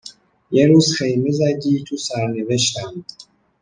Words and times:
یه 0.51 0.67
روز 0.67 0.91
خیمه 0.97 1.31
زدی 1.31 1.83
تو 1.87 1.97
سرنوشتم 1.97 3.05